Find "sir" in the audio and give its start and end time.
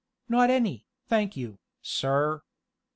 1.79-2.41